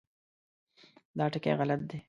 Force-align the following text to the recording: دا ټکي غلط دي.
دا 1.17 1.25
ټکي 1.33 1.53
غلط 1.59 1.81
دي. 1.89 1.97